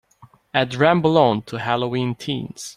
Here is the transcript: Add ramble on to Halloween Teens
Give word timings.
Add 0.51 0.73
ramble 0.73 1.15
on 1.15 1.43
to 1.43 1.59
Halloween 1.59 2.15
Teens 2.15 2.69